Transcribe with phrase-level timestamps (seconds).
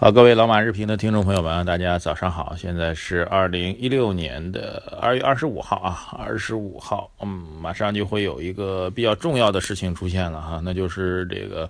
[0.00, 2.54] 好，各位老马日评的听众朋友们，大家早上好！
[2.56, 7.28] 现在是二零一六年的二月二十五号啊，二十五号，嗯，
[7.60, 11.68] 马上就会有一个比较重要的事情出现了哈，那就是这个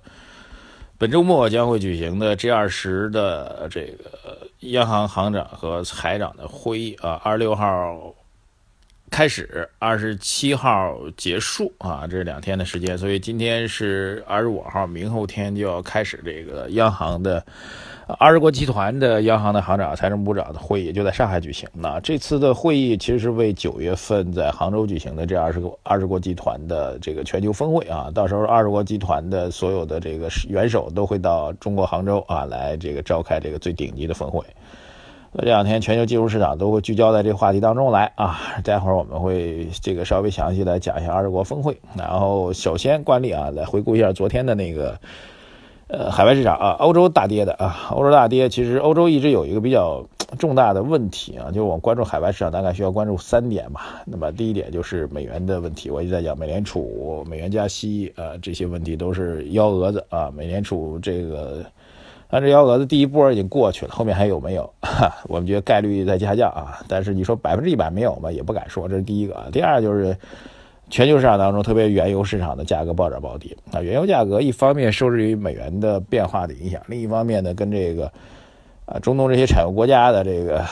[0.98, 8.14] 本周末将会举行的 G 二十的这个央行行长和财长的会议啊，二十六号
[9.10, 17.42] 开始，二十七号结束啊，这两天的时间，所以今天是二十五号，明后天就要开始这个央行的。
[18.16, 21.68] 二十国集团的央行的行长、财政部长的会议就在上海举行。
[21.74, 28.10] 那这次的会议其实是为九月份在杭州举行的这二十个二十国集团的这个全球峰会啊。
[28.14, 34.42] 到时候二十国集团的所有的这个元首都会到中国杭州啊来这个召开这个最顶级的峰会。
[35.34, 38.40] 这两天全球金融市场都会聚焦在这个话题当中来啊。
[38.64, 41.78] 待会儿我们会这个稍微详细来讲一下二十国峰会。
[41.94, 44.98] 然后首先惯例啊，来回顾一下昨天的那个。
[45.88, 48.46] 呃，海外市场啊，欧洲大跌的啊，欧洲大跌。
[48.50, 50.04] 其实欧洲一直有一个比较
[50.38, 54.02] 重大的问题啊，就是我关注海外市场大概需要关注三点吧。
[54.04, 60.30] 那么第一点就是美元的问题，我一直在讲美联储、美元加息啊，这些问题都是幺蛾子啊。
[60.30, 61.64] 美联储这个
[62.28, 64.70] 按这幺蛾子第一波已经过去了，后面还有没有？
[65.26, 68.86] 我们觉得概率在下降啊，但是你说百分之一百没有吧，也不敢说。
[68.86, 69.48] 这是第一个。
[69.50, 70.14] 第二就是。
[70.90, 73.80] 全球市场当中，特别原油市场的价格暴涨暴跌啊。
[73.80, 78.10] 原油价格一方面受制于美元的变化的影响，另一方面呢，跟这个
[78.86, 80.64] 啊中东这些产油国家的这个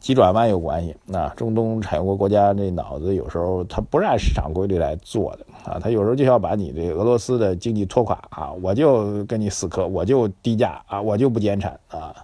[0.00, 0.94] 急转弯有关系。
[1.06, 12.14] 那中东产油国国家这脑子有时候它不是按市场规律来做的啊，它有时候就要把你这俄罗斯的经济拖垮啊，我就跟你死磕，我就低价啊，我就不减产啊。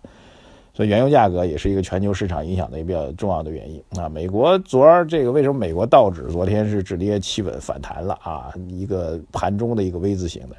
[0.75, 4.09] 所以原油价格也是一个全球市场影响的一个比较重要的原因啊。
[4.09, 8.53] 美国昨儿这个为什么美国道指昨天是止跌企稳反弹了啊？
[8.69, 10.57] 一个盘中的一个 V 字形的，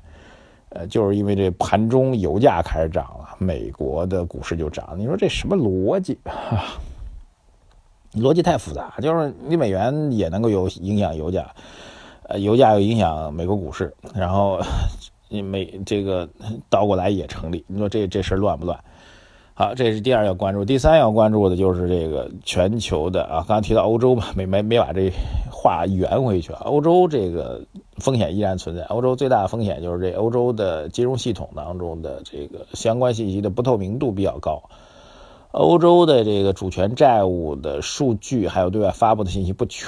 [0.69, 4.95] 呃，就是因为这盘中油价开始涨了，美国的股市就涨。
[4.97, 6.79] 你说这什么逻辑啊？
[8.15, 11.53] 逻辑太复杂，就是你美元也能够有影响油价，
[12.29, 14.61] 呃，油价又影响美国股市，然后
[15.27, 16.25] 你美这个
[16.69, 17.65] 倒过来也成立。
[17.67, 18.79] 你说这这事乱不乱？
[19.57, 25.09] 好，这是第二要关注，第三要关注的就是这个全球的啊，刚刚提到欧洲嘛，没没没把这
[25.49, 26.59] 话圆回去啊。
[26.65, 27.63] 欧洲这个
[27.95, 34.61] 风险依然存在，欧洲最大的风险就是这欧洲的金融系统当中的这个相关信息的不透明度比较高，
[35.51, 39.87] 欧洲的这个主权债务的数据还有对外发布的信息不全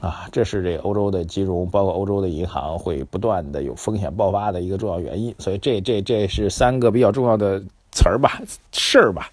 [0.00, 7.62] 啊，这是这欧洲的金融包括欧洲的银行会不断的有风险爆发的一个重要原因，所以这这这是三个比较重要的。
[7.92, 8.40] 词儿吧，
[8.72, 9.30] 事儿吧，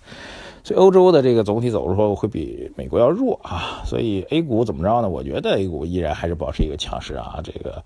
[0.64, 5.10] 所以欧洲的这个总体走势会比美国要弱啊，所以 A 股怎么着呢？
[5.10, 7.84] 我觉得 A 股依然还是保持一个强势啊，这个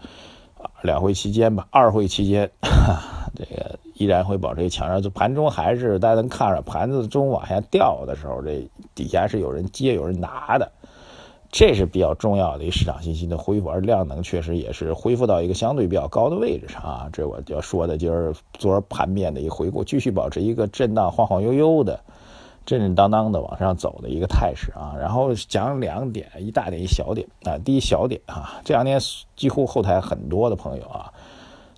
[0.82, 2.50] 两会期间吧，二会期间，
[3.36, 5.02] 这个依然会保持一个强势。
[5.02, 10.72] 就盘中还是大家能看着，盘子中往下掉的时候，这底下是有人接有人拿的。
[11.52, 17.10] 这是比较重要的一市场信息的恢复，而量能确实也是恢复到一个相对比较高的位置上啊。
[17.12, 22.00] 这我要说的就是昨儿盘面的一个回顾，继续保持一个震荡晃晃悠悠的、
[22.66, 24.96] 震震荡荡的往上走的一个态势啊。
[24.98, 27.58] 然后讲两点，一大点一小点啊。
[27.58, 28.98] 第一小点啊，这两天
[29.36, 31.12] 几乎后台很多的朋友啊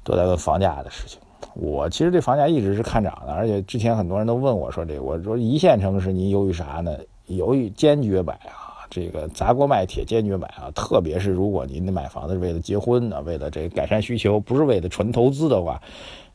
[0.03, 1.19] 都在问房价的事情。
[1.55, 6.95] 我其实对房价一直是看涨的，而且之前很多人都问我说这，我说一线城市您犹豫啥呢？
[7.25, 8.62] 犹豫坚决买啊。
[8.93, 10.69] 这个砸锅卖铁坚决买啊！
[10.75, 15.81] 特别是如果您买房子是为了结婚呢，为了这改善需求，不是为了纯投资的话，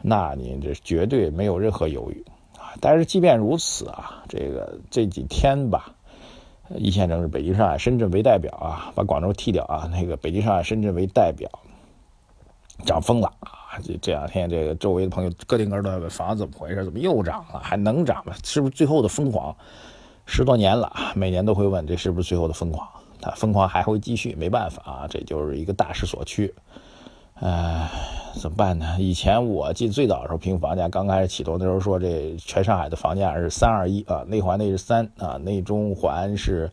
[0.03, 2.25] 那您这绝对没有任何犹豫
[2.57, 2.75] 啊！
[2.81, 5.95] 但是即便如此啊，这个这几天吧，
[6.77, 11.49] 一线城市北京、上海、深圳为代表啊，把广州剔掉啊，那个北京、上海、深圳为代表，
[12.85, 13.79] 涨疯了啊！
[13.85, 17.61] 这这两天这个周围的朋友个顶个都在问房子怎么回事，怎么又涨了？
[17.61, 18.35] 还能涨吗？
[18.43, 19.55] 是不是最后的疯狂？
[20.31, 22.87] 十多年了，每年都会问这是不是最后的疯狂？
[23.19, 26.55] 它疯狂还会继续，没办法啊，这就是一个大势所趋。
[27.41, 27.89] 唉，
[28.35, 28.97] 怎么办呢？
[28.99, 36.71] 以前我记得最早的时候评房价刚开始启动的时候说，这全上海的房价是三二一啊，内环内是三啊，内中环是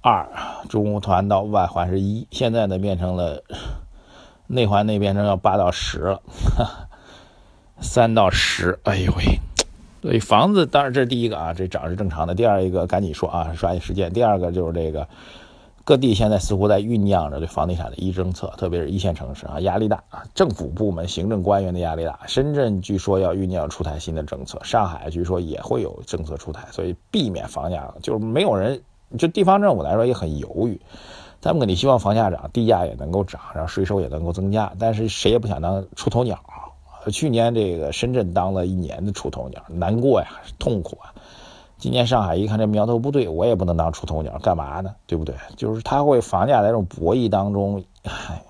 [0.00, 0.28] 二，
[0.68, 2.26] 中环到外环是一。
[2.32, 3.44] 现在呢变成了
[4.48, 6.20] 内环内变成要八到十了，
[7.80, 9.38] 三到十，哎呦喂！
[10.00, 12.34] 所以房子当然这是第一个啊，这涨是正常的。
[12.34, 14.12] 第二一个赶紧说啊，抓紧时间。
[14.12, 15.08] 第二个就是这个
[15.84, 22.18] 各地现在似乎在酝酿着对房地产的一政策，特别是一线城市啊，压力大啊，政府部门、行政官员的压力大。
[22.26, 28.80] 深圳据说要酝酿出台新的政策，上海据说也会有政策出台，所以避免房价就是没有人，
[29.18, 30.80] 就地方政府来说也很犹豫。
[31.40, 36.38] 他们肯定希望房价涨，地价也能够涨，然后税收也能够增加，但是谁也不想当出头鸟。
[37.10, 40.28] 去年这个深圳当了一年的出头鸟，难过呀，
[40.58, 41.14] 痛苦啊。
[41.78, 44.92] 今年上海一看这苗头不对，我也不能当出头鸟，干嘛呢？
[45.06, 45.34] 对不对？
[45.56, 48.42] 就是他会房价在这种博弈当中，唉，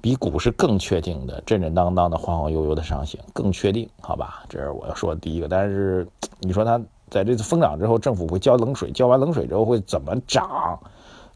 [0.00, 4.44] 比股市更确定的震震荡荡的晃晃悠悠的上行更确定，好吧？
[4.48, 5.48] 这是我要说的第一个。
[5.48, 6.06] 但是
[6.38, 6.80] 你说他
[7.10, 10.78] 在这次疯涨之后，政府会浇冷水，浇完冷水之后会怎么涨？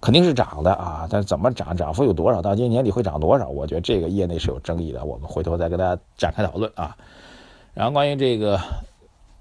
[0.04, 2.42] 肯定是涨的啊，但是怎么涨，涨幅有多少？
[2.42, 3.48] 到今年底会涨多少？
[3.48, 6.94] 我觉得这个业内是有争议的，我们回头再跟大家展开讨论啊。
[7.72, 8.60] 然后关于这个。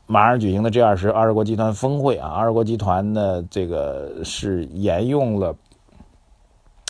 [0.05, 5.55] 马上举行的 G 二十二十国集团峰会啊，二十国集团呢，这个是沿用了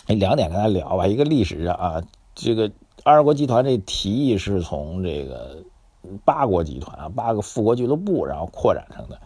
[0.08, 1.06] 两点跟大家聊吧。
[1.06, 2.02] 一个历史上啊，
[2.34, 2.72] 这个
[3.04, 5.58] 二十国集团这提议是从这个
[6.24, 9.20] 八国集团啊，八个富国俱乐部然后扩展成的，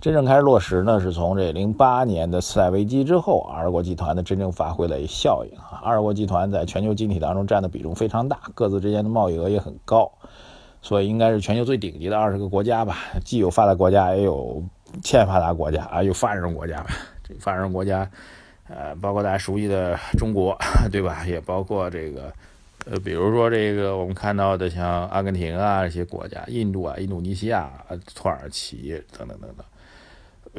[0.00, 5.82] 真正开始落实呢，是从这零八年的次贷危机之后，二十国集团的真正发挥了效应啊。
[5.82, 10.12] 二十国集团在全球经济当中占的比重非常大，各自之间的贸易额也很高。
[10.82, 14.62] 所以应该是全球最顶级的二十个国家吧，既有发达国家，也有
[15.02, 16.90] 欠发达国家啊，有发展中国家吧。
[17.24, 18.08] 这发展中国家，
[18.68, 20.56] 呃，包括大家熟悉的中国，
[20.92, 21.26] 对吧？
[21.26, 22.32] 也包括这个，
[22.88, 27.68] 呃，比如说这个我们看到的像阿根廷啊这些国家，印度啊、印度尼西亚、
[28.14, 29.66] 土耳其等等等等，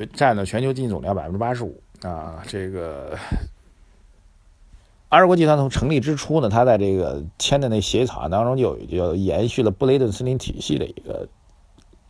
[0.08, 3.18] 占了全球经济总量百分之八十五啊，这个。
[5.12, 11.28] 二十国集团从成立之初呢，它在这个签的那协议草案当中就就延续了布雷顿森林体系的一个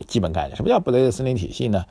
[0.06, 0.54] 基本概念。
[0.54, 1.86] 什么叫布雷顿森林体系呢？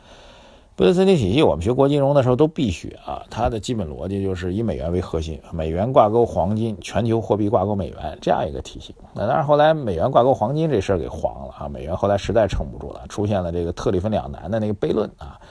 [0.76, 3.26] 布雷顿森林体系我们学国金融的时候都必学啊。
[3.32, 8.94] 它的基本逻辑就是以美元为核心，美元挂钩黄金，全球货币挂钩美元这样一个体系。
[9.16, 15.42] 那当然后来美元挂钩黄金这事儿给黄了啊，美元后来实在撑不住了，出现了这个特里芬两难的那个悖论啊。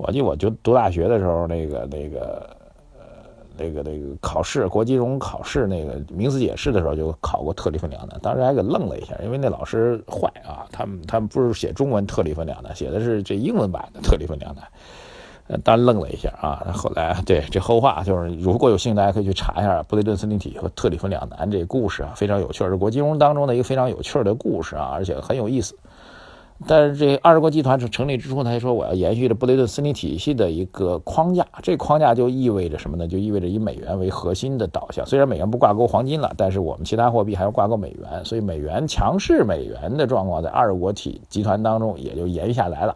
[0.00, 2.48] 我记得我就读大学的时候，那个那个。
[2.98, 3.06] 呃
[3.58, 14.64] 那个那个考试，国际融考试那个名词解释的时候就考过特里芬两难，当时还给愣了一下，因为那老师坏啊，他们他们不是写中文特里芬两难，写的是这英文版的特里芬两难，
[15.48, 16.72] 呃，当时愣了一下啊。
[16.72, 25.76] 后来对这后话就是，如果有兴趣，大家可以去查一下布雷顿森林体和特里芬两难这故事啊，非常有趣，是国金融当中的一个非常有趣的故事啊，而且很有意思。
[26.66, 33.08] 但是这二十国集团成成立之初，他就说我要延续着布雷顿森林体系的一个框架，这框架就意味着什么呢？
[33.08, 35.04] 就意味着以美元为核心的导向。
[35.06, 42.94] 虽然美元不挂钩黄金了，但是我们其他货币还要挂钩美元，所以美元强势美元的状况在二十国体集团当中也就延续下来了。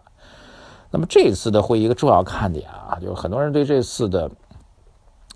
[0.90, 4.30] 那么这次的会议一个重要看点啊，就是很多人对这次的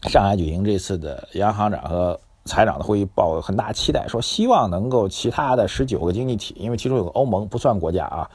[0.02, 2.20] 上海举行这次的央行长和。
[2.48, 8.28] 财长的会议抱很大期待，说希望能够其他的十九个经济体，因为其中有个欧盟不算国家啊，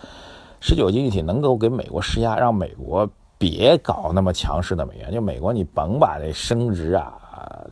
[0.61, 5.11] 十九经济体能够给美国施压，让美国别搞那么强势的美元。
[5.11, 7.19] 就美国你甭把这升值啊、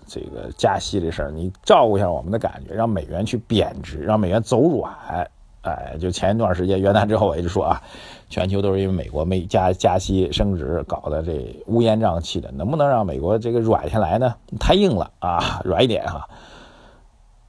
[0.08, 4.92] 这个加息这事儿，你照顾一下我们的感觉，让美元去贬值，让美元走软。
[5.62, 7.82] 哎，就前一段时间元旦之后，我一直说啊，
[8.30, 14.36] 全球都是因为美国没加加息升值搞得这乌烟瘴气的，能不能让美国这个软下来呢？
[14.60, 16.28] 太硬了啊，软一点啊。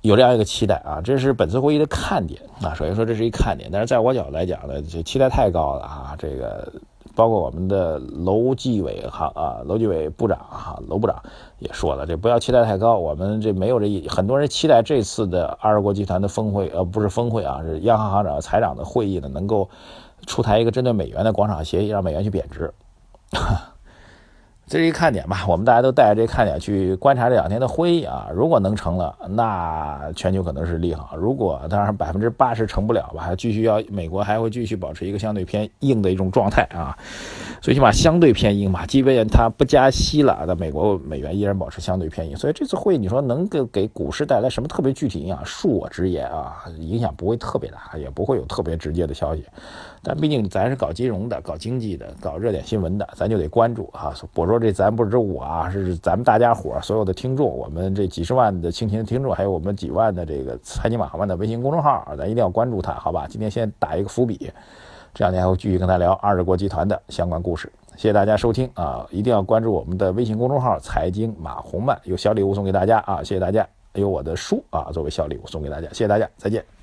[0.03, 2.75] 有这样一个期待啊，这是本次会议的看点啊。
[2.75, 6.17] 首先说这是一看点，但是在我角度来讲呢，这期待太高了啊。
[6.19, 6.73] 这个
[7.15, 11.23] 包括我们的楼继伟哈啊，楼继伟部长哈，楼部长
[11.59, 12.99] 也说了，这不要期待太高。
[12.99, 19.69] 我们这没有这意，很多人期待这次的二十国集团的峰会，呃，不是峰会啊，是央行行长、财长的会议呢，能够
[20.27, 22.73] 出台一个针对美元的广场协议，让美元去贬值。
[24.73, 28.31] 这是一看点吧，我们大家都带着这看点去观察这两天的会议啊。
[28.35, 36.97] 如果能成了，那全球可能是利好；如果当然百分之八十成不了吧，继续要美国还会继续保持一个相对偏硬的一种状态啊。
[37.61, 42.35] 最起码相对偏硬嘛，即便它不加息了，那美国美元依然保持相对偏硬。
[42.35, 45.45] 所以这次会议你说能给给股市带来什么特别具体影响？
[45.45, 49.45] 恕我直言啊，影响不会特别大，也不会有特别直接的消息。
[50.03, 54.15] 但毕竟咱是搞金融的、搞经济的、搞热点新闻的，咱就得关注啊。
[54.35, 54.59] 我说。
[54.63, 63.27] 这咱不是我啊，是咱们大家伙所有的听众，我们这几十万的蜻蜓听众，还有我们几万的这个财经马行的微信公众号，咱一定要关注它，好吧？
[63.29, 64.53] 今天先打一个伏笔，
[65.13, 67.73] 这两天还会继续跟他聊二十国集团的相关故事。
[67.97, 73.17] 谢谢大家收听啊，一定要关注我们的微信公众号“财经马红漫”，有小礼物送给大家啊！
[73.19, 76.82] 谢谢大家，有我的书啊作为小礼物送给大家，谢谢大家，再见。